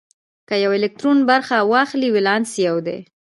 [0.47, 2.99] که یو الکترون برخه واخلي ولانس یو دی.